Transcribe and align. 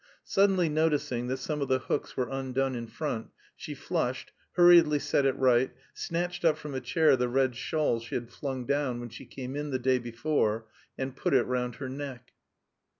Suddenly 0.23 0.67
noticing 0.67 1.27
that 1.27 1.37
some 1.37 1.61
of 1.61 1.67
the 1.67 1.77
hooks 1.77 2.17
were 2.17 2.27
undone 2.27 2.73
in 2.73 2.87
front 2.87 3.27
she 3.55 3.75
flushed, 3.75 4.31
hurriedly 4.53 4.97
set 4.97 5.27
it 5.27 5.35
right, 5.37 5.69
snatched 5.93 6.43
up 6.43 6.57
from 6.57 6.73
a 6.73 6.81
chair 6.81 7.15
the 7.15 7.29
red 7.29 7.55
shawl 7.55 7.99
she 7.99 8.15
had 8.15 8.31
flung 8.31 8.65
down 8.65 8.99
when 8.99 9.09
she 9.09 9.25
came 9.27 9.55
in 9.55 9.69
the 9.69 9.77
day 9.77 9.99
before, 9.99 10.65
and 10.97 11.15
put 11.15 11.35
it 11.35 11.43
round 11.43 11.75
her 11.75 11.87
neck. 11.87 12.31